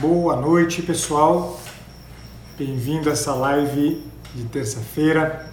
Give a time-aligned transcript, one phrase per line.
[0.00, 1.60] boa noite pessoal.
[2.56, 4.02] Bem-vindo a essa live
[4.34, 5.46] de terça-feira.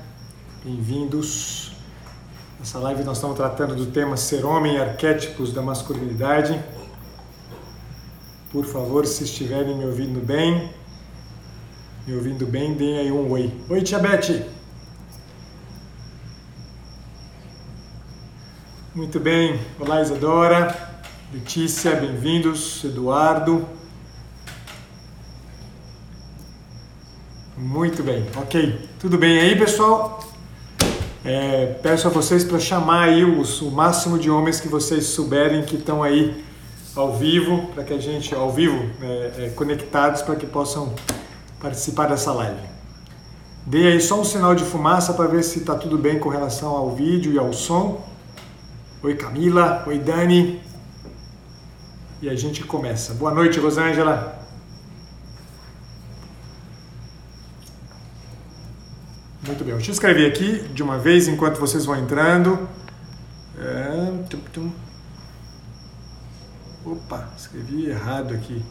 [0.63, 1.73] Bem-vindos.
[2.57, 6.57] Nessa live nós estamos tratando do tema Ser Homem e Arquétipos da Masculinidade.
[8.49, 10.71] Por favor, se estiverem me ouvindo bem,
[12.07, 13.53] me ouvindo bem, deem aí um oi.
[13.69, 13.99] Oi, Tia.
[18.95, 19.59] Muito bem.
[19.77, 21.03] Olá, Isadora.
[21.33, 22.81] Letícia, bem-vindos.
[22.85, 23.76] Eduardo.
[27.67, 28.79] Muito bem, ok.
[28.97, 30.23] Tudo bem aí, pessoal?
[31.25, 35.61] É, peço a vocês para chamar aí os, o máximo de homens que vocês souberem
[35.63, 36.45] que estão aí
[36.95, 40.95] ao vivo, para que a gente, ao vivo, é, é, conectados, para que possam
[41.61, 42.61] participar dessa live.
[43.65, 46.69] Dê aí só um sinal de fumaça para ver se está tudo bem com relação
[46.69, 48.01] ao vídeo e ao som.
[49.03, 50.61] Oi Camila, oi Dani.
[52.21, 53.13] E a gente começa.
[53.13, 54.36] Boa noite, Rosângela.
[59.47, 62.67] Muito bem, eu escrever aqui de uma vez enquanto vocês vão entrando.
[63.57, 64.11] É.
[66.85, 68.61] Opa, escrevi errado aqui.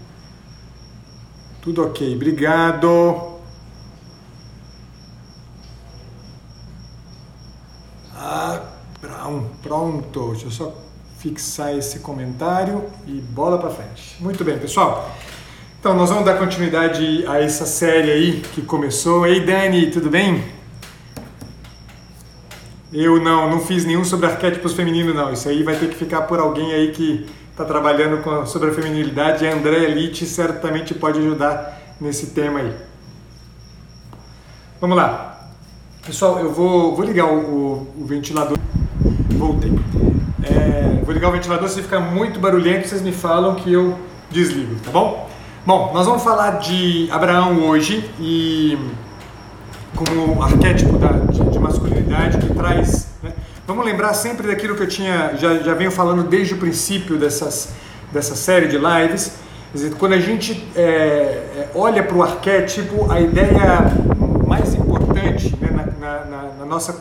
[1.62, 3.38] Tudo ok, obrigado.
[8.14, 8.62] Ah,
[9.62, 10.32] pronto.
[10.32, 10.74] Deixa eu só
[11.18, 14.16] fixar esse comentário e bola para frente.
[14.20, 15.10] Muito bem, pessoal.
[15.80, 19.26] Então, nós vamos dar continuidade a essa série aí que começou.
[19.26, 20.55] Ei, Dani, tudo bem?
[22.98, 25.30] Eu não, não fiz nenhum sobre arquétipos femininos, não.
[25.30, 28.72] Isso aí vai ter que ficar por alguém aí que está trabalhando com, sobre a
[28.72, 29.46] feminilidade.
[29.46, 32.72] A Andréa Litt certamente pode ajudar nesse tema aí.
[34.80, 35.50] Vamos lá.
[36.06, 38.56] Pessoal, eu vou, vou ligar o, o, o ventilador.
[39.36, 39.72] Voltei.
[40.42, 43.98] É, vou ligar o ventilador, se ficar muito barulhento, vocês me falam que eu
[44.30, 45.28] desligo, tá bom?
[45.66, 48.78] Bom, nós vamos falar de Abraão hoje e
[49.96, 52.95] como arquétipo da, de, de, masculinidade que traz.
[53.66, 57.70] Vamos lembrar sempre daquilo que eu tinha já, já venho falando desde o princípio dessas,
[58.12, 59.32] dessa série de lives.
[59.98, 63.92] Quando a gente é, é olha para o arquétipo, a ideia
[64.46, 66.96] mais importante né, na, na, na, nossa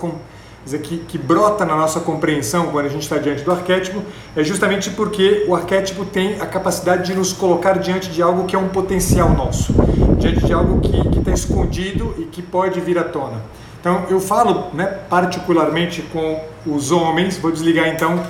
[0.64, 4.02] dizer, que, que brota na nossa compreensão quando a gente está diante do arquétipo
[4.36, 8.56] é justamente porque o arquétipo tem a capacidade de nos colocar diante de algo que
[8.56, 9.72] é um potencial nosso
[10.18, 13.44] diante de algo que está escondido e que pode vir à tona.
[13.86, 18.26] Então eu falo né, particularmente com os homens, vou desligar então,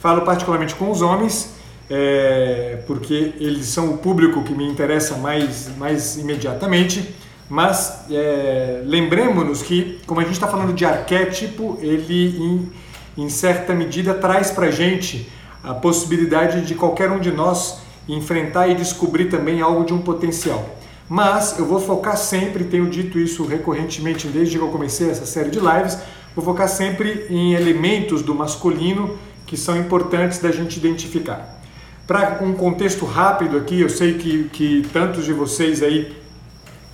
[0.00, 1.56] falo particularmente com os homens,
[1.90, 7.14] é, porque eles são o público que me interessa mais, mais imediatamente,
[7.50, 13.74] mas é, lembremos-nos que, como a gente está falando de arquétipo, ele em, em certa
[13.74, 15.30] medida traz para a gente
[15.62, 20.66] a possibilidade de qualquer um de nós enfrentar e descobrir também algo de um potencial.
[21.08, 25.50] Mas eu vou focar sempre, tenho dito isso recorrentemente desde que eu comecei essa série
[25.50, 25.98] de lives,
[26.34, 31.60] vou focar sempre em elementos do masculino que são importantes da gente identificar.
[32.06, 36.14] Para um contexto rápido aqui, eu sei que, que tantos de vocês aí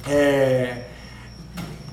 [0.09, 0.83] é,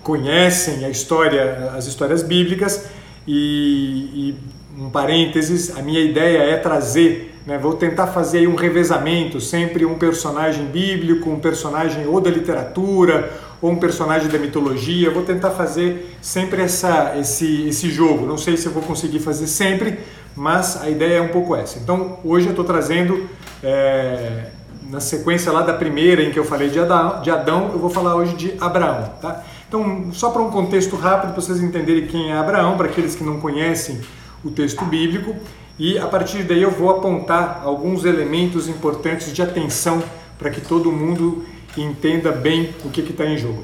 [0.04, 2.86] conhecem a história, as histórias bíblicas
[3.28, 4.36] e, e
[4.80, 7.58] um parênteses, a minha ideia é trazer né?
[7.58, 13.32] Vou tentar fazer um revezamento, sempre um personagem bíblico, um personagem ou da literatura,
[13.62, 15.10] ou um personagem da mitologia.
[15.10, 18.26] Vou tentar fazer sempre essa, esse, esse jogo.
[18.26, 19.98] Não sei se eu vou conseguir fazer sempre,
[20.36, 21.80] mas a ideia é um pouco essa.
[21.80, 23.30] Então, hoje eu estou trazendo,
[23.64, 24.48] é,
[24.90, 27.90] na sequência lá da primeira em que eu falei de Adão, de Adão eu vou
[27.90, 29.10] falar hoje de Abraão.
[29.22, 29.42] Tá?
[29.70, 33.24] Então, só para um contexto rápido, para vocês entenderem quem é Abraão, para aqueles que
[33.24, 34.02] não conhecem
[34.44, 35.34] o texto bíblico
[35.80, 40.02] e a partir daí eu vou apontar alguns elementos importantes de atenção
[40.38, 41.46] para que todo mundo
[41.78, 43.64] entenda bem o que está em jogo.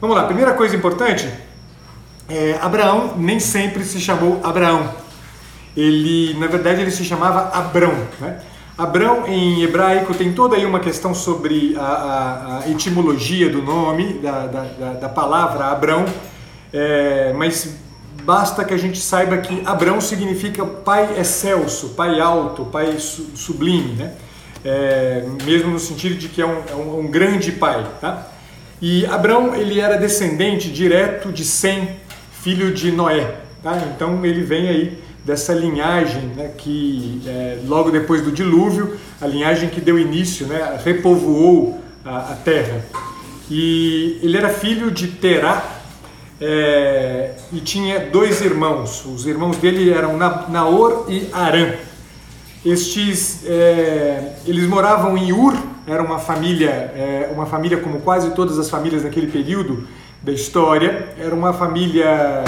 [0.00, 1.28] Vamos lá, primeira coisa importante,
[2.28, 4.94] é, Abraão nem sempre se chamou Abraão.
[5.76, 7.92] Ele, na verdade, ele se chamava Abrão.
[8.20, 8.40] Né?
[8.76, 14.14] Abrão em hebraico tem toda aí uma questão sobre a, a, a etimologia do nome,
[14.14, 16.04] da, da, da palavra Abrão,
[16.72, 17.76] é, mas
[18.24, 24.14] basta que a gente saiba que Abrão significa pai excelso, pai alto, pai sublime, né?
[24.64, 28.28] É, mesmo no sentido de que é um, é um, um, grande pai, tá?
[28.80, 31.96] E Abrão ele era descendente direto de Sem,
[32.40, 33.76] filho de Noé, tá?
[33.94, 39.70] Então ele vem aí dessa linhagem, né, que é, logo depois do dilúvio, a linhagem
[39.70, 42.84] que deu início, né, repovoou a, a terra.
[43.50, 45.73] E ele era filho de Terá,
[46.46, 49.02] é, e tinha dois irmãos.
[49.06, 51.72] Os irmãos dele eram Naor e Arã.
[52.64, 55.54] estes, é, eles moravam em Ur,
[55.86, 59.86] era uma família, é, uma família como quase todas as famílias naquele período
[60.22, 62.44] da história, era uma família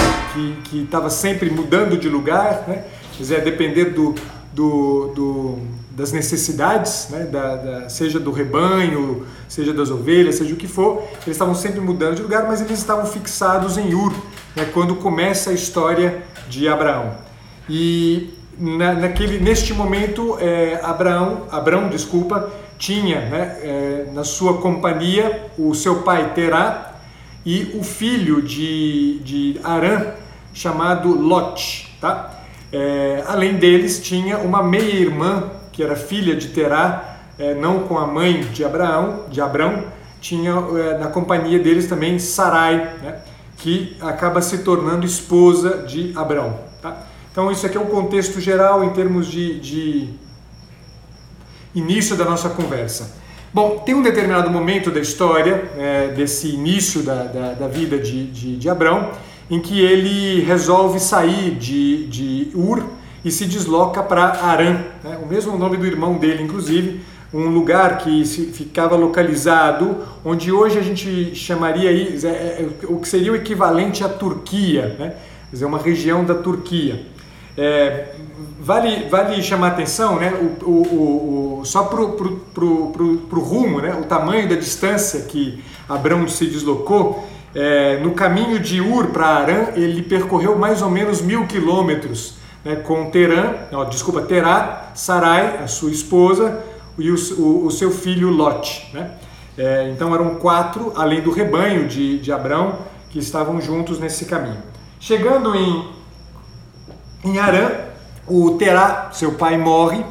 [0.64, 2.84] que estava sempre mudando de lugar, né?
[3.12, 4.14] quer dizer, depender do,
[4.52, 5.58] do, do,
[5.96, 7.24] das necessidades, né?
[7.24, 11.80] da, da, seja do rebanho, seja das ovelhas, seja o que for, eles estavam sempre
[11.80, 14.12] mudando de lugar, mas eles estavam fixados em Ur,
[14.54, 14.66] né?
[14.74, 17.14] quando começa a história de Abraão.
[17.66, 25.46] E na, naquele, neste momento, é, Abraão, Abraão, desculpa, tinha né, é, na sua companhia
[25.56, 26.94] o seu pai Terá
[27.44, 30.12] e o filho de, de Arã,
[30.52, 31.96] chamado Lot.
[32.00, 32.42] Tá?
[32.70, 35.44] É, além deles, tinha uma meia-irmã,
[35.76, 39.84] que era filha de Terá, é, não com a mãe de Abraão, de Abrão,
[40.22, 43.18] tinha é, na companhia deles também Sarai, né,
[43.58, 46.58] que acaba se tornando esposa de Abrão.
[46.80, 46.96] Tá?
[47.30, 50.08] Então, isso aqui é um contexto geral em termos de, de
[51.74, 53.14] início da nossa conversa.
[53.52, 58.26] Bom, tem um determinado momento da história, é, desse início da, da, da vida de,
[58.28, 59.10] de, de, Abrão,
[59.50, 65.18] em que ele resolve sair de, de Ur e se desloca para Arã, né?
[65.22, 67.00] o mesmo nome do irmão dele, inclusive,
[67.32, 73.08] um lugar que ficava localizado, onde hoje a gente chamaria aí, é, é, o que
[73.08, 75.14] seria o equivalente à Turquia, né?
[75.50, 77.04] quer dizer, uma região da Turquia.
[77.58, 78.08] É,
[78.60, 80.30] vale, vale chamar atenção, né,
[80.62, 86.46] o, o, o só para o rumo, né, o tamanho da distância que Abraão se
[86.46, 92.34] deslocou, é, no caminho de Ur para Arã, ele percorreu mais ou menos mil quilômetros,
[92.66, 96.64] né, com Terã, ó, desculpa, Terá, Sarai, a sua esposa,
[96.98, 98.90] e o, o, o seu filho Lot.
[98.92, 99.12] Né?
[99.56, 104.60] É, então eram quatro, além do rebanho de, de Abrão, que estavam juntos nesse caminho.
[104.98, 105.94] Chegando em
[107.24, 107.70] em Arã,
[108.26, 110.04] o Terá, seu pai, morre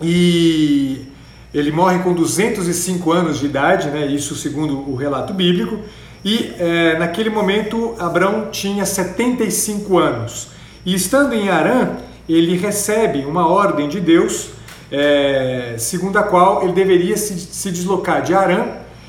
[0.00, 1.06] e
[1.54, 4.06] ele morre com 205 anos de idade, né?
[4.06, 5.78] isso segundo o relato bíblico,
[6.24, 10.51] e é, naquele momento Abraão tinha 75 anos.
[10.84, 11.96] E estando em Arã,
[12.28, 14.50] ele recebe uma ordem de Deus,
[14.90, 18.66] é, segundo a qual ele deveria se, se, deslocar de Arã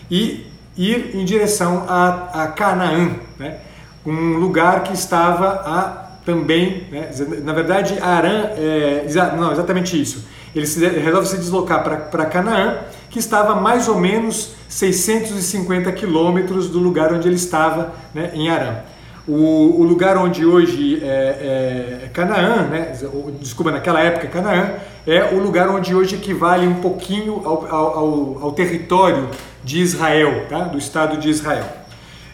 [0.09, 0.45] e
[0.77, 3.57] ir em direção a, a Canaã, né?
[4.05, 7.09] um lugar que estava a também, né?
[7.43, 9.05] na verdade, Arã, é,
[9.35, 10.25] não, exatamente isso.
[10.55, 12.77] Ele se, resolve se deslocar para Canaã,
[13.09, 18.77] que estava mais ou menos 650 quilômetros do lugar onde ele estava, né, em Arã.
[19.25, 22.91] O, o, lugar onde hoje é, é Canaã, né,
[23.39, 24.73] desculpa, naquela época Canaã,
[25.07, 29.29] é o lugar onde hoje equivale um pouquinho ao, ao, ao território
[29.63, 30.59] de Israel, tá?
[30.65, 31.65] do Estado de Israel.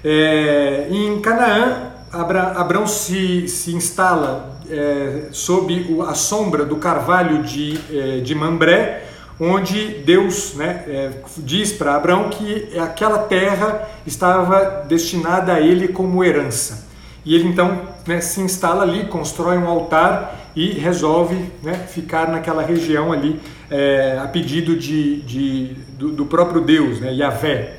[0.03, 8.19] É, em Canaã, Abraão se, se instala é, sob a sombra do carvalho de, é,
[8.19, 9.08] de Mambré,
[9.39, 16.23] onde Deus né, é, diz para Abraão que aquela terra estava destinada a ele como
[16.23, 16.89] herança.
[17.25, 22.61] E ele então né, se instala ali, constrói um altar e resolve né, ficar naquela
[22.61, 23.39] região ali
[23.69, 27.75] é, a pedido de, de do, do, próprio Deus, né, Yahvé.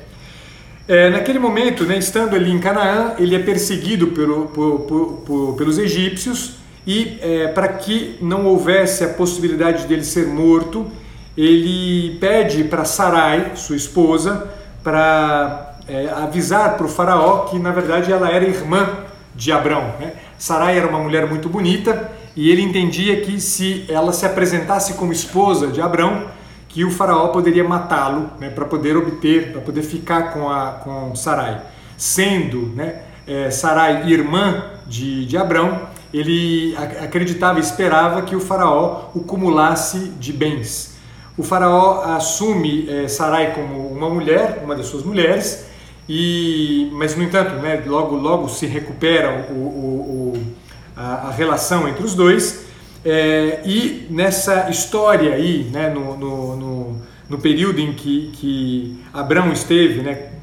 [0.87, 4.79] É, naquele momento, né, estando ali em Canaã, ele é perseguido pelo, por,
[5.25, 6.55] por, pelos egípcios
[6.87, 10.89] e é, para que não houvesse a possibilidade dele ser morto,
[11.37, 14.49] ele pede para Sarai, sua esposa,
[14.83, 18.89] para é, avisar para o faraó que na verdade ela era irmã
[19.35, 19.93] de Abrão.
[19.99, 20.13] Né?
[20.37, 25.11] Sarai era uma mulher muito bonita e ele entendia que se ela se apresentasse como
[25.11, 26.27] esposa de Abrão,
[26.67, 31.13] que o faraó poderia matá-lo né, para poder obter, para poder ficar com, a, com
[31.15, 31.61] Sarai.
[31.97, 35.81] Sendo né, é, Sarai irmã de, de Abrão,
[36.13, 40.90] ele acreditava e esperava que o faraó o cumulasse de bens.
[41.37, 45.65] O faraó assume é, Sarai como uma mulher, uma das suas mulheres,
[46.07, 50.43] e, mas no entanto, né, logo, logo se recupera o, o, o
[50.95, 52.65] a, a relação entre os dois
[53.03, 59.51] é, e nessa história aí, né, no, no, no, no, período em que, que Abraão
[59.51, 60.33] esteve né,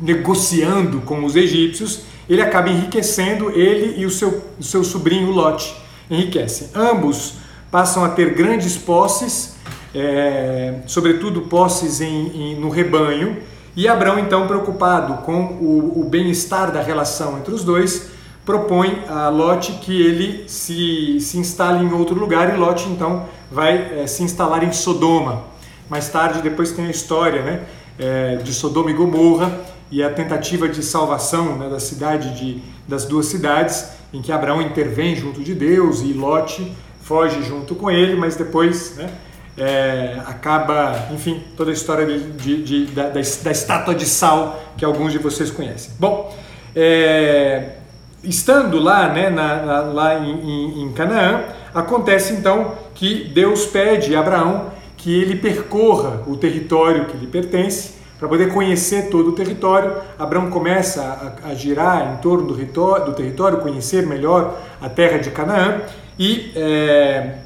[0.00, 5.74] negociando com os egípcios, ele acaba enriquecendo, ele e o seu, o seu sobrinho Lot
[6.10, 6.68] enriquecem.
[6.74, 7.34] Ambos
[7.70, 9.51] passam a ter grandes posses,
[9.94, 13.38] é, sobretudo posses em, em, no rebanho,
[13.74, 18.10] e Abraão, então, preocupado com o, o bem-estar da relação entre os dois,
[18.44, 24.00] propõe a Lot que ele se, se instale em outro lugar e Lot então vai
[24.00, 25.44] é, se instalar em Sodoma.
[25.88, 27.60] Mais tarde, depois tem a história né,
[27.98, 33.04] é, de Sodoma e Gomorra e a tentativa de salvação né, da cidade de, das
[33.04, 38.16] duas cidades, em que Abraão intervém junto de Deus e Lot foge junto com ele,
[38.16, 39.10] mas depois né,
[39.56, 44.84] é, acaba, enfim, toda a história de, de, de, da, da, estátua de sal que
[44.84, 45.92] alguns de vocês conhecem.
[45.98, 46.34] Bom,
[46.74, 47.76] é,
[48.24, 51.44] estando lá, né, na, na, lá em, em, em Canaã,
[51.74, 57.94] acontece então que Deus pede a Abraão que ele percorra o território que lhe pertence
[58.22, 59.96] para poder conhecer todo o território.
[60.16, 61.02] Abraão começa
[61.44, 65.80] a, a girar em torno do, do, território, conhecer melhor a terra de Canaã
[66.16, 67.38] e é,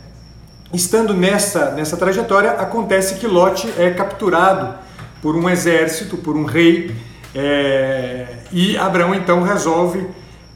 [0.73, 4.75] estando nessa, nessa trajetória, acontece que Lot é capturado
[5.23, 6.95] por um exército, por um rei,
[7.35, 10.07] é, e Abraão então resolve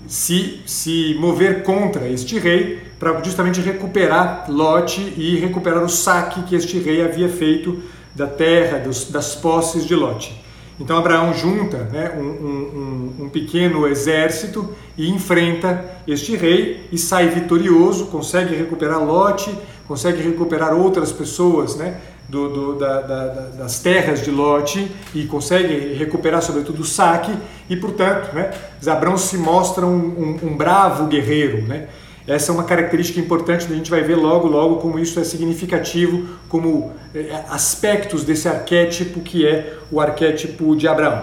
[0.07, 6.55] se, se mover contra este rei para justamente recuperar Lot e recuperar o saque que
[6.55, 7.83] este rei havia feito
[8.15, 10.39] da terra, dos, das posses de Lot.
[10.79, 17.29] Então Abraão junta né, um, um, um, pequeno exército e enfrenta este rei e sai
[17.29, 19.55] vitorioso, consegue recuperar Lot,
[19.91, 21.97] consegue recuperar outras pessoas né,
[22.29, 23.25] do, do, da, da,
[23.59, 27.37] das terras de Lot e consegue recuperar sobretudo o saque
[27.69, 28.53] e portanto né,
[28.87, 31.63] Abraão se mostra um, um bravo guerreiro.
[31.63, 31.89] Né?
[32.25, 36.25] Essa é uma característica importante, a gente vai ver logo, logo como isso é significativo,
[36.49, 41.21] como é, aspectos desse arquétipo que é o arquétipo de Abraão.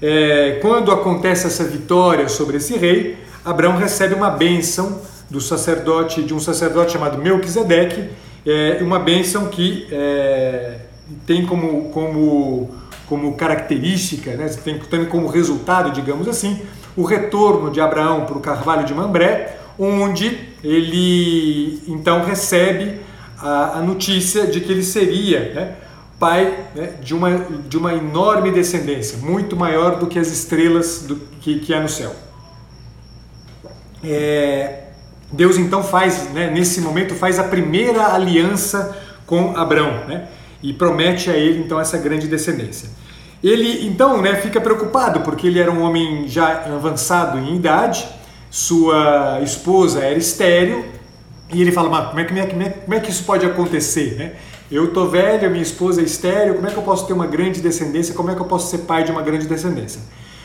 [0.00, 4.98] É, quando acontece essa vitória sobre esse rei, Abraão recebe uma bênção
[5.30, 8.08] do sacerdote, de um sacerdote chamado Melquisedeque,
[8.46, 10.76] é, uma bênção que é,
[11.26, 12.70] tem como, como,
[13.06, 16.62] como característica, né, tem, tem como resultado, digamos assim,
[16.96, 23.00] o retorno de Abraão para o Carvalho de Mambré, onde ele então recebe
[23.38, 25.76] a, a notícia de que ele seria né,
[26.18, 31.16] pai né, de, uma, de uma enorme descendência, muito maior do que as estrelas do,
[31.40, 32.14] que, que há no céu.
[34.02, 34.87] É,
[35.30, 40.26] Deus então faz, né, nesse momento, faz a primeira aliança com Abraão né,
[40.62, 42.88] e promete a ele então essa grande descendência.
[43.42, 48.06] Ele então né, fica preocupado porque ele era um homem já avançado em idade
[48.50, 50.84] sua esposa era estéreo
[51.52, 54.16] e ele fala, mas como é que, como é, como é que isso pode acontecer?
[54.16, 54.32] Né?
[54.70, 57.60] Eu tô velho, minha esposa é estéreo, como é que eu posso ter uma grande
[57.60, 58.14] descendência?
[58.14, 60.00] Como é que eu posso ser pai de uma grande descendência?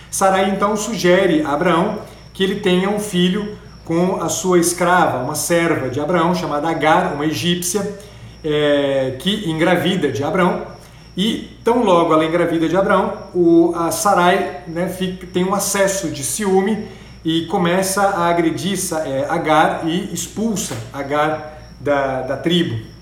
[0.09, 1.99] Sarai então sugere a Abraão
[2.33, 7.13] que ele tenha um filho com a sua escrava, uma serva de Abraão chamada Agar,
[7.13, 7.97] uma egípcia,
[8.43, 10.73] é, que engravida de Abraão.
[11.15, 16.09] E tão logo ela engravida de Abraão, o, a Sarai né, fica, tem um acesso
[16.09, 16.87] de ciúme
[17.23, 22.93] e começa a agredir é, Agar e expulsa Agar da, da tribo.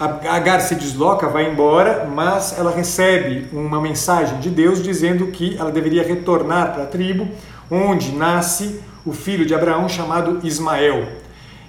[0.00, 5.70] Agar se desloca, vai embora, mas ela recebe uma mensagem de Deus dizendo que ela
[5.70, 7.28] deveria retornar para a tribo,
[7.70, 11.06] onde nasce o filho de Abraão chamado Ismael.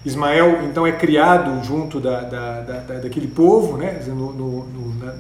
[0.05, 5.13] Ismael então é criado junto da, da, da, daquele povo, né, no, no, no, na,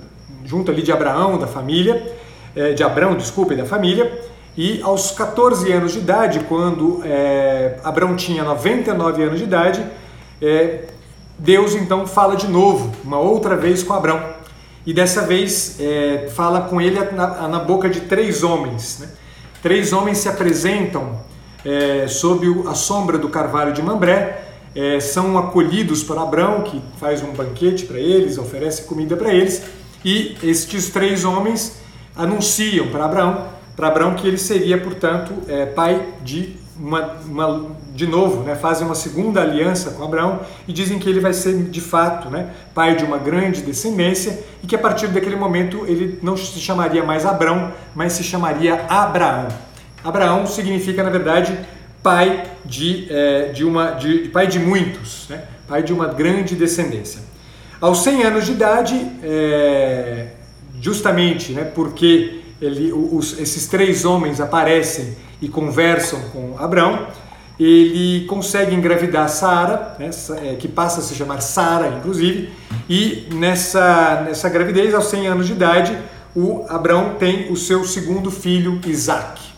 [0.45, 2.15] junto ali de Abraão, da família,
[2.55, 4.11] é, de Abraão, desculpe, da família,
[4.55, 9.83] e aos 14 anos de idade, quando é, Abraão tinha 99 anos de idade,
[10.41, 10.85] é,
[11.39, 14.21] Deus então fala de novo, uma outra vez com Abraão.
[14.85, 18.99] E dessa vez é, fala com ele na, na, boca de três homens.
[18.99, 19.07] Né?
[19.61, 21.19] Três homens se apresentam
[21.65, 24.43] é, sob a sombra do carvalho de Mambré,
[24.75, 29.63] é, são acolhidos por Abraão, que faz um banquete para eles, oferece comida para eles,
[30.03, 31.77] e estes três homens
[32.15, 38.07] anunciam para Abraão para Abraão que ele seria, portanto, é, pai de uma, uma, de
[38.07, 41.81] novo, né, fazem uma segunda aliança com Abraão e dizem que ele vai ser de
[41.81, 46.35] fato né, pai de uma grande descendência e que a partir daquele momento ele não
[46.35, 49.47] se chamaria mais Abraão, mas se chamaria Abraão.
[50.03, 51.57] Abraão significa, na verdade,
[52.03, 57.21] pai de, é, de uma de, pai de muitos, né, pai de uma grande descendência.
[57.79, 60.27] Aos 100 anos de idade, é,
[60.81, 67.07] justamente né, porque ele, os, esses três homens aparecem e conversam com Abraão,
[67.59, 70.09] ele consegue engravidar Sara, né,
[70.41, 72.49] é, que passa a se chamar Sara, inclusive,
[72.89, 75.97] e nessa, nessa gravidez, aos 100 anos de idade,
[76.35, 79.52] o Abraão tem o seu segundo filho, Isaac.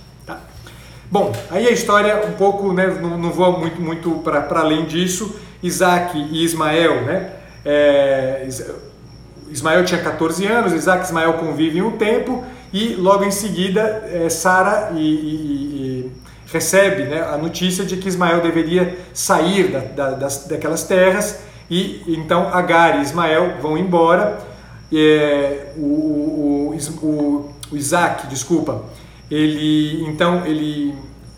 [1.15, 5.33] Bom, aí a história um pouco, né, não, não vou muito, muito para além disso,
[5.63, 7.29] Isaac e Ismael, né,
[7.63, 8.45] é,
[9.49, 12.43] Ismael tinha 14 anos, Isaac e Ismael convivem um tempo,
[12.73, 16.11] e logo em seguida é, Sara e, e, e
[16.51, 21.39] recebe né, a notícia de que Ismael deveria sair da, da, das, daquelas terras
[21.71, 24.37] e então Agar e Ismael vão embora.
[24.93, 28.83] É, o, o, o, o, Isaac, desculpa,
[29.29, 30.93] ele então ele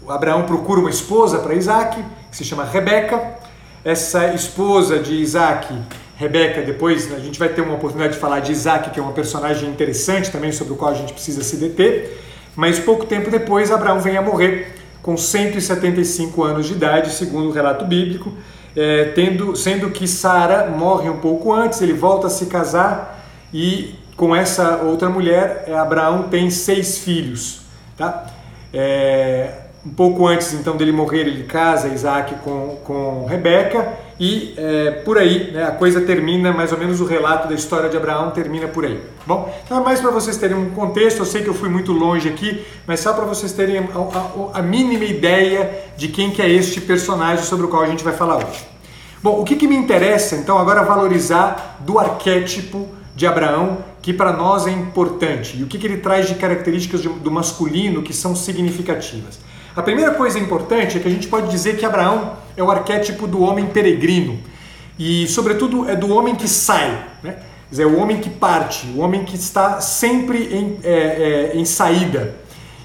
[0.07, 3.37] Abraão procura uma esposa para Isaac que se chama Rebeca.
[3.83, 5.73] essa esposa de Isaac,
[6.17, 9.13] Rebeca, depois a gente vai ter uma oportunidade de falar de Isaac, que é uma
[9.13, 12.21] personagem interessante também sobre o qual a gente precisa se deter,
[12.55, 17.51] mas pouco tempo depois Abraão vem a morrer com 175 anos de idade, segundo o
[17.51, 18.33] relato bíblico,
[18.75, 23.95] é, tendo, sendo que Sara morre um pouco antes, ele volta a se casar e
[24.17, 27.66] com essa outra mulher, Abraão tem seis filhos.
[27.97, 28.27] Tá?
[28.73, 29.49] É,
[29.85, 35.17] um pouco antes então dele morrer, ele casa Isaac com, com Rebeca e é, por
[35.17, 38.67] aí né, a coisa termina, mais ou menos o relato da história de Abraão termina
[38.67, 38.99] por aí.
[39.25, 41.93] Bom, então é mais para vocês terem um contexto, eu sei que eu fui muito
[41.93, 46.41] longe aqui, mas só para vocês terem a, a, a, mínima ideia de quem que
[46.41, 48.67] é este personagem sobre o qual a gente vai falar hoje.
[49.23, 53.77] Bom, o que, que me interessa então agora valorizar do arquétipo de Abraão
[54.07, 58.01] que para nós é importante e o que, que ele traz de características do masculino
[58.01, 59.37] que são significativas.
[59.75, 63.27] A primeira coisa importante é que a gente pode dizer que Abraão é o arquétipo
[63.27, 64.39] do homem peregrino
[64.97, 67.31] e, sobretudo, é do homem que sai, né?
[67.33, 71.65] Quer dizer, o homem que parte, o homem que está sempre em, é, é, em
[71.65, 72.33] saída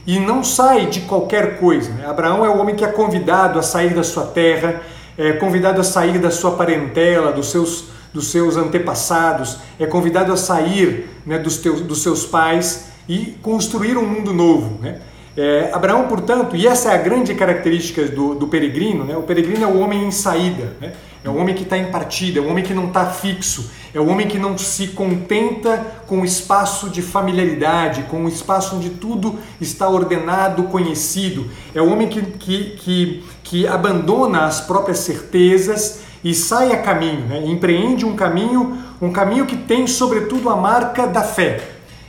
[0.05, 1.93] e não sai de qualquer coisa.
[1.93, 2.05] Né?
[2.05, 4.83] Abraão é o homem que é convidado a sair da sua terra,
[5.17, 10.37] é convidado a sair da sua parentela, dos seus, dos seus antepassados, é convidado a
[10.37, 14.81] sair né, dos, teus, dos seus pais e construir um mundo novo.
[14.81, 15.01] Né?
[15.37, 19.17] É, Abraão, portanto, e essa é a grande característica do, do peregrino, né?
[19.17, 20.93] o peregrino é o homem em saída, né?
[21.25, 24.01] é o homem que está em partida, é o homem que não está fixo, é
[24.01, 28.91] o homem que não se contenta com o espaço de familiaridade, com o espaço onde
[28.91, 36.01] tudo está ordenado, conhecido, é o homem que, que, que, que abandona as próprias certezas
[36.23, 37.43] e sai a caminho, né?
[37.47, 41.61] empreende um caminho, um caminho que tem sobretudo a marca da fé.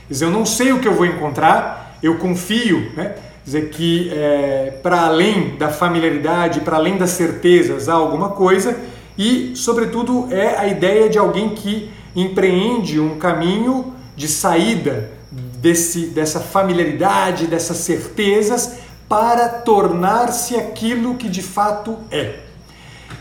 [0.06, 3.16] Quer dizer, eu não sei o que eu vou encontrar, eu confio, né?
[3.44, 8.78] dizer que é, para além da familiaridade, para além das certezas, há alguma coisa
[9.18, 16.38] e, sobretudo, é a ideia de alguém que empreende um caminho de saída desse, dessa
[16.38, 18.78] familiaridade, dessas certezas,
[19.08, 22.43] para tornar-se aquilo que de fato é.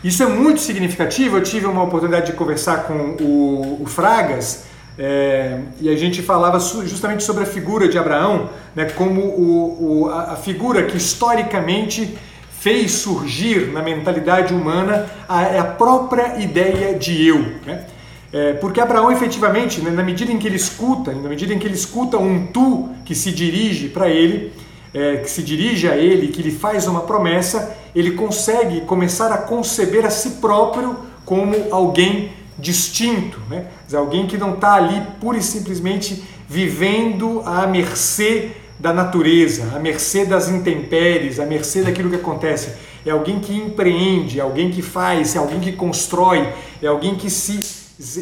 [0.04, 1.38] Isso é muito significativo.
[1.38, 4.65] Eu tive uma oportunidade de conversar com o, o Fragas
[4.98, 10.10] é, e a gente falava justamente sobre a figura de Abraão, né, como o, o,
[10.10, 12.15] a, figura que historicamente
[12.60, 17.39] fez surgir na mentalidade humana a, é a própria ideia de eu.
[17.65, 17.86] Né?
[18.32, 21.65] É, porque Abraão efetivamente, né, na medida em que ele escuta, na medida em que
[21.65, 24.54] ele escuta um tu que se dirige para ele,
[24.94, 29.38] é, que se dirige a ele, que lhe faz uma promessa, ele consegue começar a
[29.38, 33.66] conceber a si próprio como alguém distinto, né?
[33.94, 40.26] Alguém que não está ali pura e simplesmente vivendo à mercê da natureza, à mercê
[40.26, 42.74] das intempéries, à mercê daquilo que acontece.
[43.06, 46.48] É alguém que empreende, é alguém que faz, é alguém que constrói,
[46.82, 47.60] é alguém que se,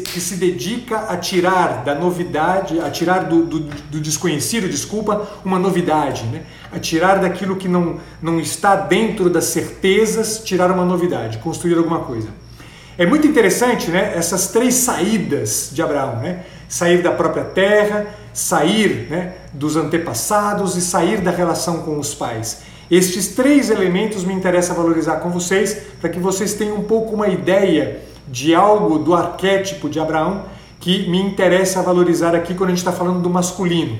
[0.02, 5.58] que se dedica a tirar da novidade, a tirar do, do, do desconhecido, desculpa, uma
[5.58, 6.42] novidade, né?
[6.72, 12.00] A tirar daquilo que não, não está dentro das certezas, tirar uma novidade, construir alguma
[12.00, 12.28] coisa.
[12.96, 16.44] É muito interessante né, essas três saídas de Abraão: né?
[16.68, 22.62] sair da própria terra, sair né, dos antepassados e sair da relação com os pais.
[22.90, 27.28] Estes três elementos me interessa valorizar com vocês para que vocês tenham um pouco uma
[27.28, 30.44] ideia de algo do arquétipo de Abraão
[30.80, 33.98] que me interessa valorizar aqui quando a gente está falando do masculino.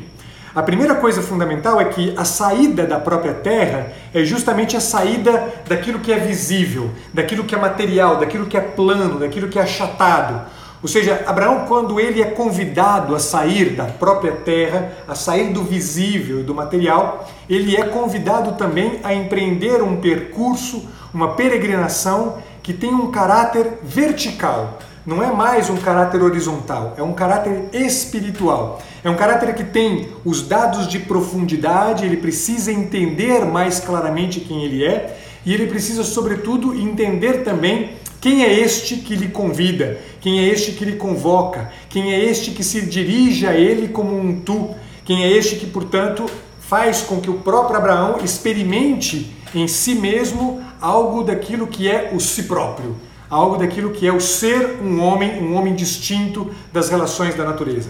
[0.54, 5.50] A primeira coisa fundamental é que a saída da própria terra é justamente a saída
[5.66, 9.62] daquilo que é visível, daquilo que é material, daquilo que é plano, daquilo que é
[9.62, 10.42] achatado.
[10.82, 15.62] Ou seja, Abraão, quando ele é convidado a sair da própria terra, a sair do
[15.64, 22.74] visível e do material, ele é convidado também a empreender um percurso, uma peregrinação que
[22.74, 28.80] tem um caráter vertical não é mais um caráter horizontal, é um caráter espiritual.
[29.04, 34.64] É um caráter que tem os dados de profundidade, ele precisa entender mais claramente quem
[34.64, 40.38] ele é e ele precisa, sobretudo, entender também quem é este que lhe convida, quem
[40.38, 44.40] é este que lhe convoca, quem é este que se dirige a ele como um
[44.40, 44.70] tu,
[45.04, 46.24] quem é este que, portanto,
[46.60, 52.20] faz com que o próprio Abraão experimente em si mesmo algo daquilo que é o
[52.20, 52.96] si próprio
[53.32, 57.88] algo daquilo que é o ser um homem, um homem distinto das relações da natureza.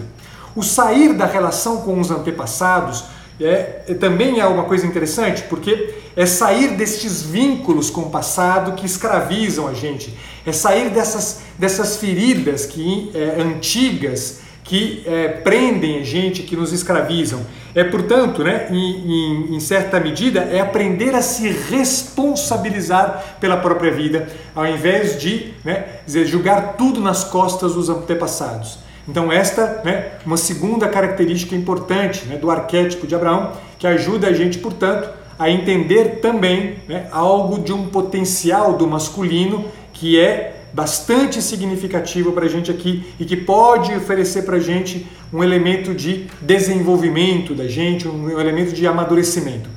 [0.55, 3.05] O sair da relação com os antepassados
[3.39, 8.73] é, é, também é uma coisa interessante, porque é sair destes vínculos com o passado
[8.73, 15.99] que escravizam a gente, é sair dessas, dessas feridas que, é, antigas que é, prendem
[15.99, 17.41] a gente, que nos escravizam.
[17.75, 23.91] É, portanto, né, em, em, em, certa medida, é aprender a se responsabilizar pela própria
[23.91, 28.82] vida, ao invés de né, dizer, julgar tudo nas costas dos antepassados.
[29.07, 34.27] Então, esta é né, uma segunda característica importante né, do arquétipo de Abraão, que ajuda
[34.27, 40.55] a gente, portanto, a entender também né, algo de um potencial do masculino que é
[40.73, 45.93] bastante significativo para a gente aqui e que pode oferecer para a gente um elemento
[45.93, 49.69] de desenvolvimento da gente, um elemento de amadurecimento.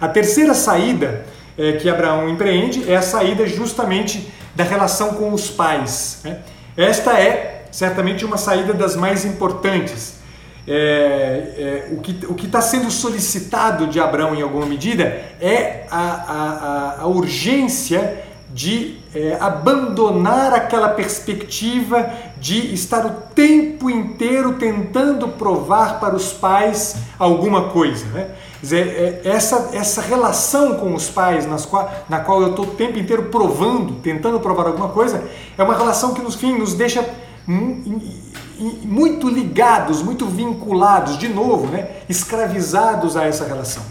[0.00, 1.24] A terceira saída
[1.56, 6.20] é, que Abraão empreende é a saída justamente da relação com os pais.
[6.24, 6.40] Né?
[6.76, 10.20] Esta é certamente uma saída das mais importantes.
[10.68, 17.02] É, é, o que está sendo solicitado de Abraão em alguma medida é a, a,
[17.02, 18.22] a, urgência
[18.54, 22.08] de é, abandonar aquela perspectiva
[22.38, 28.04] de estar o tempo inteiro tentando provar para os pais alguma coisa.
[28.06, 28.28] Né?
[28.60, 32.70] Dizer, é, essa, essa relação com os pais nas qual, na qual eu estou o
[32.74, 35.24] tempo inteiro provando, tentando provar alguma coisa,
[35.58, 37.04] é uma relação que no fim nos deixa
[37.46, 41.88] muito ligados, muito vinculados, de novo, né?
[42.08, 43.82] escravizados a essa relação.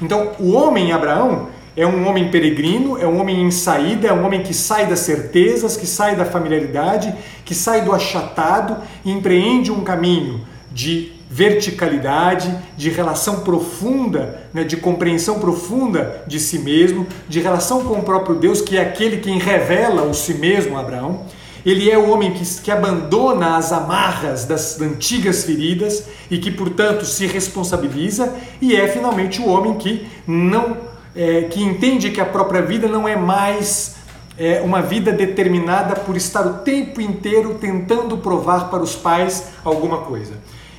[0.00, 4.24] Então, o homem Abraão é um homem peregrino, é um homem em saída, é um
[4.24, 7.14] homem que sai das certezas, que sai da familiaridade,
[7.44, 10.40] que sai do achatado e empreende um caminho
[10.70, 17.94] de verticalidade, de relação profunda, né, de compreensão profunda de si mesmo, de relação com
[17.94, 21.22] o próprio Deus, que é aquele quem revela o si mesmo a Abraão.
[21.64, 27.04] Ele é o homem que, que abandona as amarras das antigas feridas e que, portanto,
[27.04, 30.76] se responsabiliza, e é finalmente o homem que não
[31.16, 33.96] é, que entende que a própria vida não é mais
[34.36, 39.98] é, uma vida determinada por estar o tempo inteiro tentando provar para os pais alguma
[39.98, 40.34] coisa.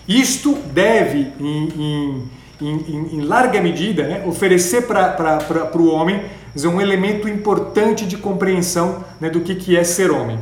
[0.07, 2.29] Isto deve, em,
[2.61, 6.21] em, em, em larga medida, né, oferecer para o homem
[6.53, 10.39] dizer, um elemento importante de compreensão né, do que, que é ser homem.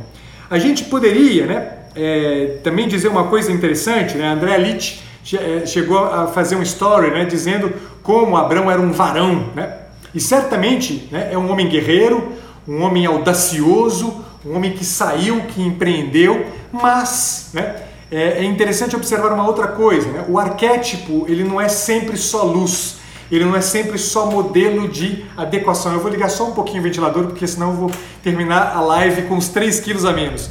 [0.50, 4.28] A gente poderia né, é, também dizer uma coisa interessante, né?
[4.28, 5.02] André Litt
[5.32, 9.78] é, chegou a fazer um story né, dizendo como Abraão era um varão, né?
[10.14, 12.32] E certamente né, é um homem guerreiro,
[12.68, 17.76] um homem audacioso, um homem que saiu, que empreendeu, mas né,
[18.10, 20.08] é, é interessante observar uma outra coisa.
[20.08, 20.24] Né?
[20.28, 22.96] O arquétipo ele não é sempre só luz,
[23.34, 25.92] ele não é sempre só modelo de adequação.
[25.92, 27.90] Eu vou ligar só um pouquinho o ventilador, porque senão eu vou
[28.22, 30.50] terminar a live com uns 3 quilos a menos.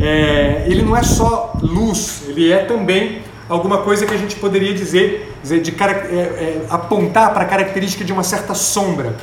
[0.00, 4.72] É, ele não é só luz, ele é também alguma coisa que a gente poderia
[4.72, 9.14] dizer, dizer de é, é, apontar para a característica de uma certa sombra.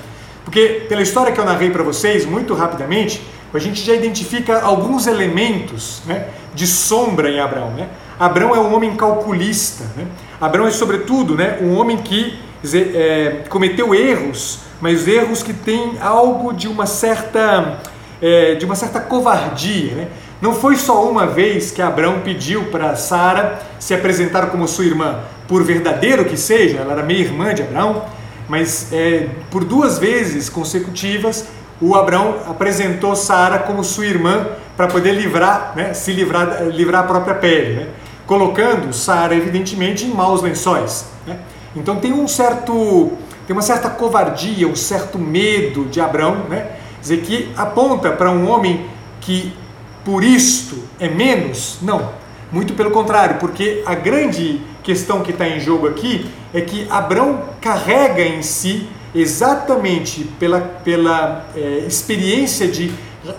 [0.45, 3.21] Porque pela história que eu narrei para vocês, muito rapidamente,
[3.53, 7.71] a gente já identifica alguns elementos né, de sombra em Abraão.
[7.71, 7.87] Né?
[8.19, 9.85] Abraão é um homem calculista.
[9.95, 10.05] Né?
[10.39, 12.37] Abraão é, sobretudo, né, um homem que
[12.73, 17.79] é, cometeu erros, mas erros que têm algo de uma certa,
[18.21, 19.93] é, de uma certa covardia.
[19.93, 20.07] Né?
[20.41, 25.19] Não foi só uma vez que Abraão pediu para Sara se apresentar como sua irmã,
[25.47, 28.05] por verdadeiro que seja, ela era meia irmã de Abraão,
[28.47, 31.47] mas é, por duas vezes consecutivas
[31.81, 37.07] o Abraão apresentou Sara como sua irmã para poder livrar, né, se livrar, livrar a
[37.07, 37.87] própria pele, né,
[38.25, 41.05] colocando Sara evidentemente em maus lençóis.
[41.25, 41.37] Né.
[41.75, 43.11] Então tem um certo,
[43.45, 48.49] tem uma certa covardia, um certo medo de Abraão, né, dizer que aponta para um
[48.49, 48.85] homem
[49.21, 49.53] que
[50.03, 51.77] por isto é menos?
[51.81, 52.17] Não.
[52.51, 57.43] Muito pelo contrário, porque a grande questão que está em jogo aqui é que Abraão
[57.61, 62.91] carrega em si, exatamente pela, pela é, experiência de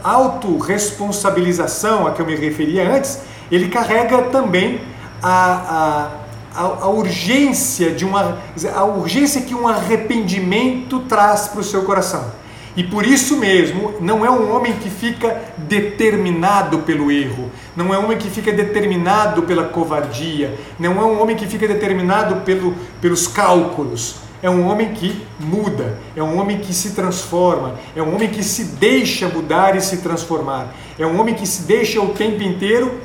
[0.05, 4.81] autorresponsabilização a que eu me referia antes, ele carrega também
[5.21, 6.11] a,
[6.55, 8.39] a, a, urgência de uma
[8.75, 12.41] a urgência que um arrependimento traz para o seu coração.
[12.77, 17.99] E por isso mesmo, não é um homem que fica determinado pelo erro, não é
[17.99, 22.75] um homem que fica determinado pela covardia, não é um homem que fica determinado pelo,
[23.01, 24.17] pelos cálculos.
[24.43, 28.43] É um homem que muda, é um homem que se transforma, é um homem que
[28.43, 33.01] se deixa mudar e se transformar, é um homem que se deixa o tempo inteiro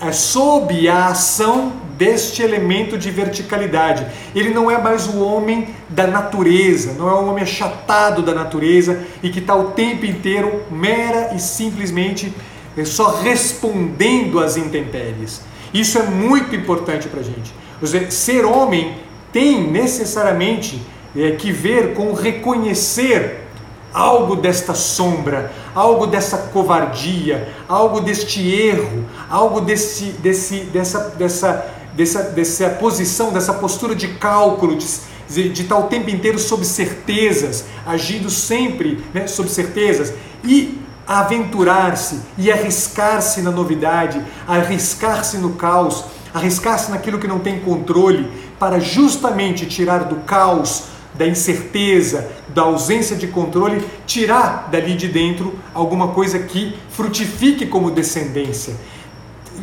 [0.00, 4.06] é, sob a ação deste elemento de verticalidade.
[4.34, 9.04] Ele não é mais o homem da natureza, não é um homem achatado da natureza
[9.22, 12.32] e que está o tempo inteiro mera e simplesmente
[12.74, 15.42] é, só respondendo às intempéries.
[15.74, 17.52] Isso é muito importante para a gente.
[18.10, 18.96] Ser homem
[19.30, 20.80] tem necessariamente
[21.14, 23.40] é, que ver com reconhecer
[23.92, 32.22] algo desta sombra, algo dessa covardia, algo deste erro, algo desse, desse, dessa, dessa, dessa,
[32.22, 38.30] dessa posição, dessa postura de cálculo, de, de estar o tempo inteiro sob certezas, agindo
[38.30, 40.12] sempre né, sob certezas
[40.44, 48.30] e aventurar-se e arriscar-se na novidade, arriscar-se no caos, arriscar-se naquilo que não tem controle,
[48.58, 55.58] para justamente tirar do caos, da incerteza, da ausência de controle, tirar dali de dentro
[55.74, 58.74] alguma coisa que frutifique como descendência.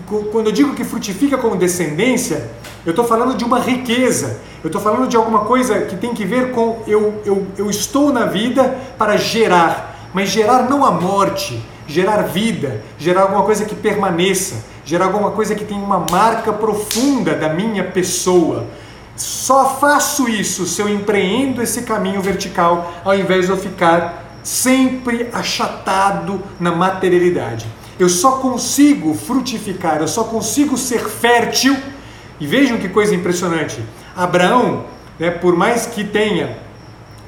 [0.05, 2.49] Quando eu digo que frutifica como descendência,
[2.85, 6.25] eu estou falando de uma riqueza, eu estou falando de alguma coisa que tem que
[6.25, 11.61] ver com eu, eu, eu estou na vida para gerar, mas gerar não a morte,
[11.87, 17.33] gerar vida, gerar alguma coisa que permaneça, gerar alguma coisa que tenha uma marca profunda
[17.33, 18.65] da minha pessoa.
[19.15, 25.27] Só faço isso se eu empreendo esse caminho vertical, ao invés de eu ficar sempre
[25.33, 27.65] achatado na materialidade.
[27.99, 31.75] Eu só consigo frutificar, eu só consigo ser fértil.
[32.39, 33.79] E vejam que coisa impressionante.
[34.15, 34.85] Abraão,
[35.19, 36.57] né, por mais que tenha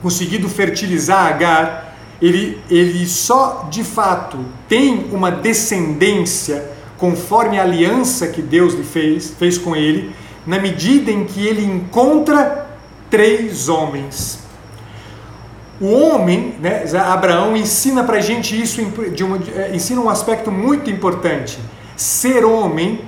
[0.02, 8.42] conseguido fertilizar Agar, ele, ele só de fato tem uma descendência conforme a aliança que
[8.42, 10.14] Deus lhe fez, fez com ele,
[10.46, 12.68] na medida em que ele encontra
[13.10, 14.40] três homens.
[15.82, 20.90] O homem, né, Abraão ensina para a gente isso, uma, é, ensina um aspecto muito
[20.90, 21.58] importante.
[21.96, 23.00] Ser homem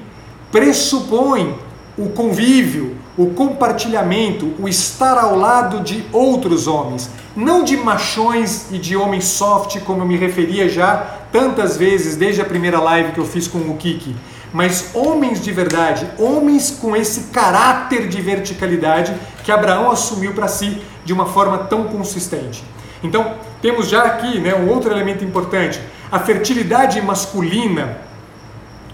[0.52, 1.56] pressupõe
[1.98, 8.78] o convívio, o compartilhamento, o estar ao lado de outros homens, não de machões e
[8.78, 13.20] de homens soft, como eu me referia já tantas vezes desde a primeira live que
[13.20, 14.16] eu fiz com o Kiki,
[14.54, 20.82] mas homens de verdade, homens com esse caráter de verticalidade que Abraão assumiu para si
[21.04, 22.64] de uma forma tão consistente.
[23.04, 25.80] Então, temos já aqui né, um outro elemento importante.
[26.12, 27.98] A fertilidade masculina,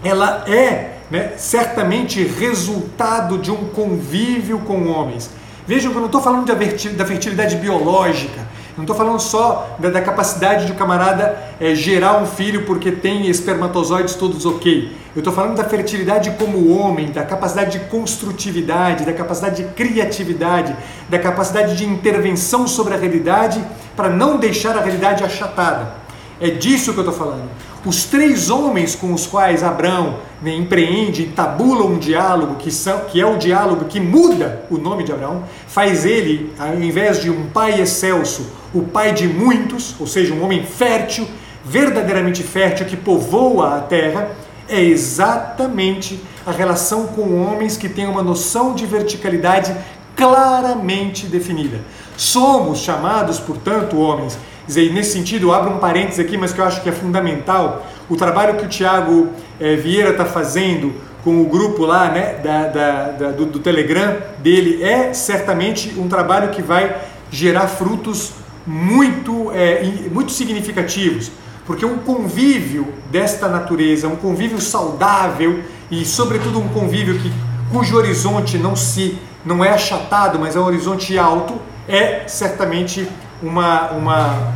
[0.03, 5.29] ela é né, certamente resultado de um convívio com homens.
[5.65, 10.01] Vejam que eu não estou falando da fertilidade biológica, não estou falando só da, da,
[10.01, 14.95] capacidade de o um camarada é, gerar um filho porque tem espermatozoides todos ok.
[15.17, 20.75] Eu estou falando da fertilidade como homem, da capacidade de construtividade, da capacidade de criatividade,
[21.09, 23.59] da capacidade de intervenção sobre a realidade
[23.95, 25.91] para não deixar a realidade achatada.
[26.39, 27.49] É disso que eu estou falando.
[27.83, 33.19] Os três homens com os quais Abraão né, empreende tabula um diálogo, que, são, que
[33.19, 37.47] é o diálogo que muda o nome de Abraão, faz ele, ao invés de um
[37.47, 41.27] pai excelso, o pai de muitos, ou seja, um homem fértil,
[41.65, 48.23] verdadeiramente fértil, que povoa a terra, é exatamente a relação com homens que têm uma
[48.23, 49.75] noção de verticalidade
[50.15, 51.79] claramente definida.
[52.15, 56.65] Somos chamados, portanto, homens, dizer, nesse sentido, eu abro um parênteses aqui, mas que eu
[56.65, 61.45] acho que é fundamental, o trabalho que o Tiago é, Vieira está fazendo com o
[61.45, 66.61] grupo lá né, da, da, da do, do, Telegram dele é certamente um trabalho que
[66.61, 66.95] vai
[67.29, 68.31] gerar frutos
[68.65, 71.31] muito, é, muito significativos,
[71.67, 77.31] porque um convívio desta natureza, um convívio saudável e, sobretudo, um convívio que,
[77.69, 81.55] cujo horizonte não se não é achatado, mas é um horizonte alto,
[81.87, 83.07] é certamente
[83.41, 84.53] uma, uma,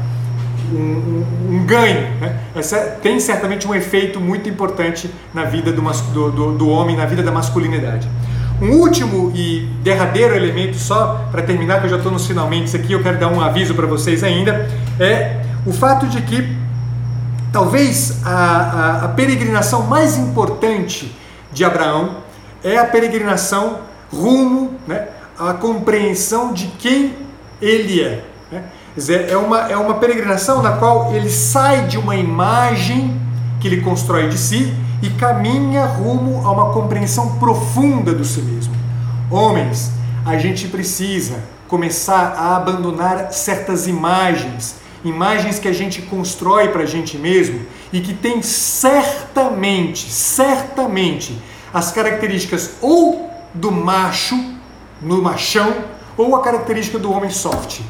[0.74, 2.18] um, um, um ganho.
[2.20, 2.40] Né?
[2.56, 5.82] Essa tem certamente um efeito muito importante na vida do,
[6.32, 8.08] do, do homem, na vida da masculinidade.
[8.62, 12.94] Um último e derradeiro elemento, só para terminar, que eu já estou nos finalmente aqui,
[12.94, 14.70] eu quero dar um aviso para vocês ainda,
[15.00, 16.62] é o fato de que
[17.52, 21.16] talvez a, a, a peregrinação mais importante
[21.52, 22.18] de Abraão
[22.64, 23.80] é a peregrinação
[24.12, 27.16] rumo né, à compreensão de quem
[27.62, 28.24] ele é.
[28.52, 28.64] Né?
[29.30, 33.20] é uma, é uma peregrinação na qual ele sai de uma imagem
[33.60, 38.74] que ele constrói de si e caminha rumo a uma compreensão profunda do si mesmo.
[39.30, 39.92] Homens,
[40.26, 41.36] a gente precisa
[41.68, 48.00] começar a abandonar certas imagens, imagens que a gente constrói para a gente mesmo e
[48.02, 51.38] que tem certamente, certamente
[51.74, 54.36] as características ou do macho,
[55.02, 55.74] no machão,
[56.18, 57.82] ou a característica do homem soft.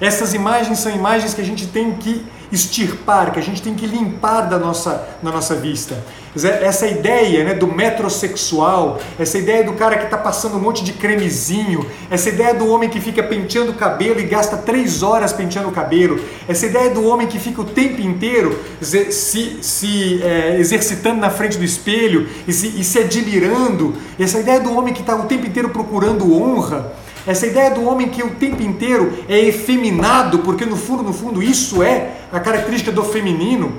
[0.00, 3.86] Essas imagens são imagens que a gente tem que extirpar, que a gente tem que
[3.86, 5.96] limpar da nossa, da nossa vista.
[6.36, 10.92] Essa ideia né, do metrosexual, essa ideia do cara que está passando um monte de
[10.92, 15.68] cremezinho, essa ideia do homem que fica penteando o cabelo e gasta três horas penteando
[15.68, 21.20] o cabelo, essa ideia do homem que fica o tempo inteiro se, se é, exercitando
[21.20, 25.14] na frente do espelho e se, e se admirando, essa ideia do homem que está
[25.14, 26.92] o tempo inteiro procurando honra,
[27.26, 31.42] Essa ideia do homem que o tempo inteiro é efeminado, porque no fundo, no fundo,
[31.42, 33.72] isso é a característica do feminino,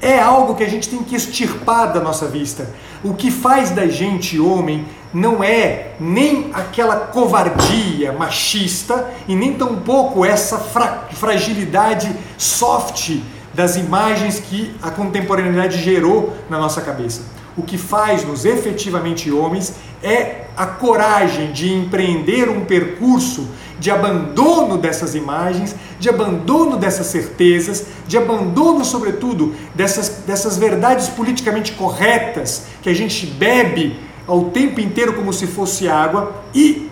[0.00, 2.70] é algo que a gente tem que extirpar da nossa vista.
[3.02, 10.24] O que faz da gente homem não é nem aquela covardia machista e nem tampouco
[10.24, 13.16] essa fra fragilidade soft
[13.54, 17.37] das imagens que a contemporaneidade gerou na nossa cabeça.
[17.58, 23.48] O que faz-nos efetivamente homens é a coragem de empreender um percurso
[23.80, 31.72] de abandono dessas imagens, de abandono dessas certezas, de abandono, sobretudo, dessas, dessas verdades politicamente
[31.72, 36.88] corretas que a gente bebe ao tempo inteiro como se fosse água e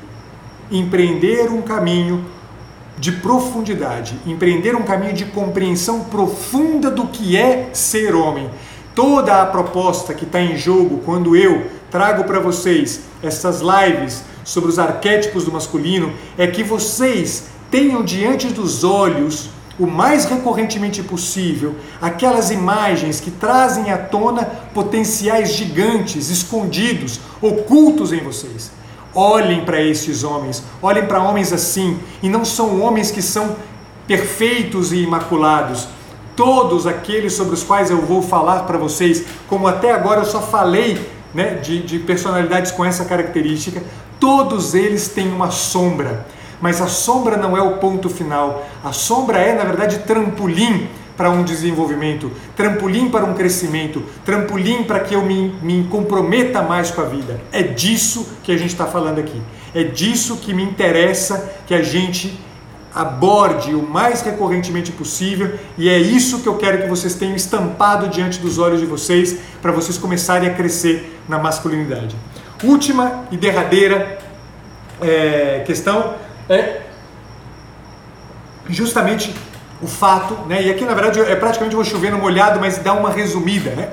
[0.69, 2.25] empreender um caminho
[2.99, 8.51] de profundidade, empreender um caminho de compreensão profunda do que é ser homem.
[8.97, 14.71] Toda a proposta que está em jogo quando eu trago para vocês essas lives sobre
[14.71, 21.75] os arquétipos do masculino é que vocês tenham diante dos olhos o mais recorrentemente possível
[22.01, 28.71] aquelas imagens que trazem à tona potenciais gigantes, escondidos, ocultos em vocês.
[29.15, 33.57] Olhem para esses homens, olhem para homens assim, e não são homens que são
[34.07, 35.87] perfeitos e imaculados.
[36.37, 40.41] Todos aqueles sobre os quais eu vou falar para vocês, como até agora eu só
[40.41, 41.01] falei
[41.35, 43.83] né, de, de personalidades com essa característica,
[44.21, 46.27] todos eles têm uma sombra.
[46.61, 48.67] Mas a sombra não é o ponto final.
[48.85, 55.01] A sombra é, na verdade, trampolim para um desenvolvimento, trampolim para um crescimento, trampolim para
[55.01, 57.41] que eu me, me comprometa mais com a vida.
[57.51, 59.41] É disso que a gente está falando aqui.
[59.75, 62.39] É disso que me interessa que a gente
[62.97, 68.09] aborde o mais recorrentemente possível e é isso que eu quero que vocês tenham estampado
[68.09, 72.17] diante dos olhos de vocês para vocês começarem a crescer na masculinidade.
[72.65, 74.19] Última e derradeira
[75.03, 76.15] é, questão
[76.49, 76.81] é
[78.67, 79.35] justamente
[79.83, 80.63] o fato, né?
[80.63, 83.91] E aqui na verdade é praticamente vou chover no molhado, mas dá uma resumida, né?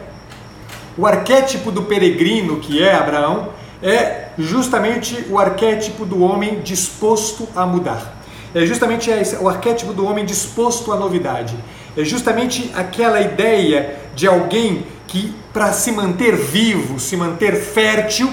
[0.98, 3.50] O arquétipo do peregrino, que é Abraão,
[3.82, 8.23] é justamente o arquétipo do homem disposto a mudar.
[8.54, 11.56] É justamente o arquétipo do homem disposto à novidade.
[11.98, 18.32] É justamente aquela ideia de alguém que, para se manter vivo, se manter fértil,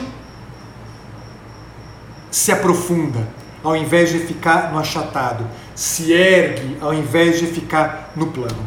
[2.31, 3.29] se aprofunda,
[3.63, 5.45] ao invés de ficar no achatado
[5.81, 8.67] se ergue ao invés de ficar no plano.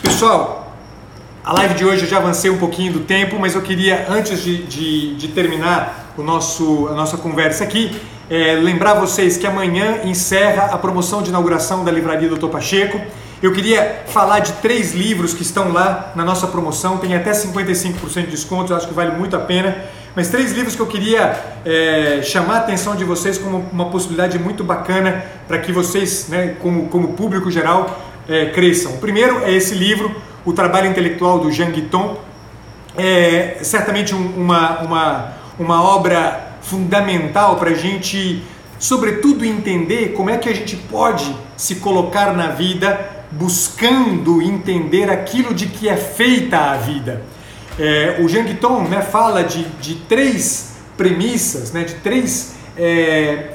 [0.00, 0.76] Pessoal,
[1.44, 4.40] a live de hoje eu já avancei um pouquinho do tempo, mas eu queria, antes
[4.40, 8.00] de, de, de terminar o nosso, a nossa conversa aqui,
[8.30, 13.00] é, lembrar vocês que amanhã encerra a promoção de inauguração da livraria do Pacheco.
[13.42, 18.26] Eu queria falar de três livros que estão lá na nossa promoção, tem até 55%
[18.26, 19.76] de desconto, eu acho que vale muito a pena.
[20.14, 24.38] Mas três livros que eu queria é, chamar a atenção de vocês como uma possibilidade
[24.38, 28.92] muito bacana para que vocês, né, como, como público geral, é, cresçam.
[28.92, 30.14] O primeiro é esse livro,
[30.44, 32.16] O Trabalho Intelectual do Jean Guiton.
[32.96, 38.42] É certamente um, uma, uma, uma obra fundamental para a gente,
[38.78, 45.54] sobretudo, entender como é que a gente pode se colocar na vida buscando entender aquilo
[45.54, 47.22] de que é feita a vida.
[47.78, 52.82] É, o Jean Guiton né, fala de, de três premissas, né, de três é,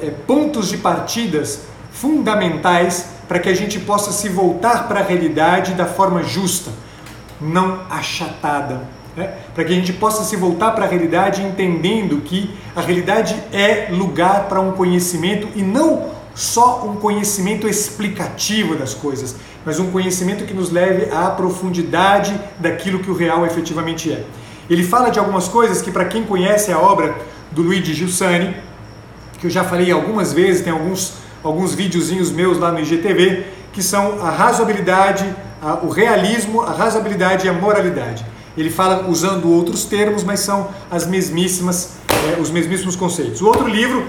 [0.01, 5.73] é, pontos de partidas fundamentais para que a gente possa se voltar para a realidade
[5.73, 6.71] da forma justa,
[7.41, 8.81] não achatada.
[9.15, 9.33] Né?
[9.53, 13.87] Para que a gente possa se voltar para a realidade entendendo que a realidade é
[13.91, 20.43] lugar para um conhecimento e não só um conhecimento explicativo das coisas, mas um conhecimento
[20.43, 24.23] que nos leve à profundidade daquilo que o real efetivamente é.
[24.69, 27.15] Ele fala de algumas coisas que, para quem conhece a obra
[27.51, 28.53] do Luigi Giussani,
[29.39, 33.81] que eu já falei algumas vezes, tem alguns, alguns videozinhos meus lá no IGTV, que
[33.81, 35.25] são a razoabilidade,
[35.61, 38.25] a, o realismo, a razoabilidade e a moralidade.
[38.57, 43.41] Ele fala usando outros termos, mas são as mesmíssimas, é, os mesmíssimos conceitos.
[43.41, 44.05] O outro livro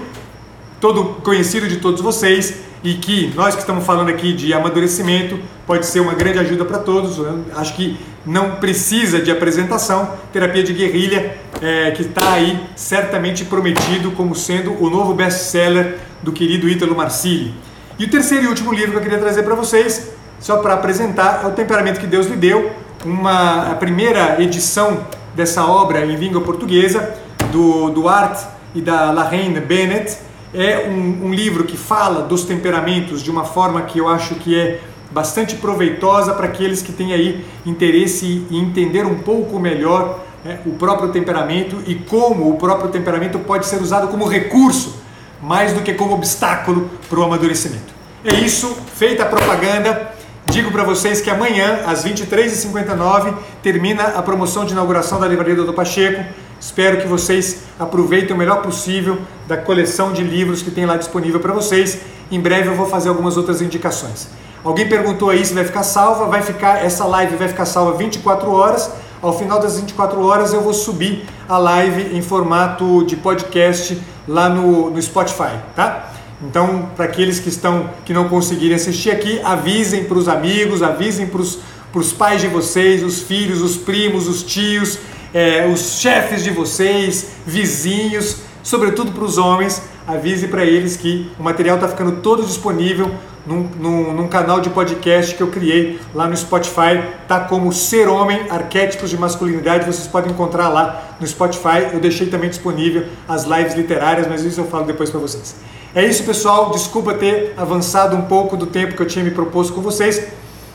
[0.79, 5.85] todo conhecido de todos vocês e que nós que estamos falando aqui de amadurecimento pode
[5.85, 7.17] ser uma grande ajuda para todos.
[7.17, 10.11] Eu acho que não precisa de apresentação.
[10.31, 16.31] Terapia de guerrilha é, que está aí certamente prometido como sendo o novo best-seller do
[16.31, 17.53] querido Ítalo Marcilli.
[17.97, 21.41] E o terceiro e último livro que eu queria trazer para vocês, só para apresentar,
[21.43, 22.71] é o Temperamento que Deus lhe deu,
[23.05, 27.15] uma a primeira edição dessa obra em língua portuguesa
[27.51, 28.39] do, Art
[28.73, 30.17] e da Lorraine Bennett
[30.53, 34.57] é um, um, livro que fala dos temperamentos de uma forma que eu acho que
[34.57, 34.79] é
[35.11, 40.71] bastante proveitosa para aqueles que têm aí interesse em entender um pouco melhor né, o
[40.71, 44.95] próprio temperamento e como o próprio temperamento pode ser usado como recurso
[45.41, 47.95] mais do que como obstáculo para o amadurecimento.
[48.23, 50.16] É isso, feita a propaganda.
[50.57, 55.71] Digo para vocês que amanhã, às 23h59, termina a promoção de inauguração da Livraria do
[55.71, 56.25] Pacheco.
[56.59, 61.39] Espero que vocês aproveitem o melhor possível da coleção de livros que tem lá disponível
[61.39, 61.99] para vocês.
[62.31, 64.29] Em breve eu vou fazer algumas outras indicações.
[64.63, 68.51] Alguém perguntou aí se vai ficar salva, vai ficar essa live vai ficar salva 24
[68.51, 68.89] horas.
[69.21, 74.49] Ao final das 24 horas eu vou subir a live em formato de podcast lá
[74.49, 76.16] no, no Spotify, tá?
[76.41, 81.27] Então, para aqueles que estão que não conseguirem assistir aqui, avisem para os amigos, avisem
[81.27, 84.99] para os pais de vocês, os filhos, os primos, os tios,
[85.33, 91.43] é, os chefes de vocês, vizinhos, sobretudo para os homens, avise para eles que o
[91.43, 93.11] material está ficando todo disponível
[93.45, 98.07] num, num, num, canal de podcast que eu criei lá no Spotify, tá como Ser
[98.07, 101.93] Homem, Arquétipos de Masculinidade, vocês podem encontrar lá no Spotify.
[101.93, 105.55] Eu deixei também disponível as lives literárias, mas isso eu falo depois para vocês.
[105.95, 106.71] É isso, pessoal.
[106.71, 110.27] Desculpa ter avançado um pouco do tempo que eu tinha me proposto com vocês.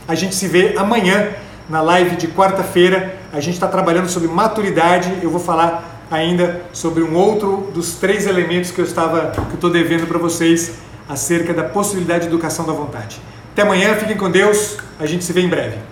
[0.09, 1.29] A gente se vê amanhã
[1.69, 3.17] na live de quarta-feira.
[3.33, 5.19] A gente está trabalhando sobre maturidade.
[5.23, 9.71] Eu vou falar ainda sobre um outro dos três elementos que eu estava, que estou
[9.71, 10.73] devendo para vocês
[11.09, 13.21] acerca da possibilidade de educação da vontade.
[13.53, 14.77] Até amanhã, fiquem com Deus.
[14.99, 15.92] A gente se vê em breve.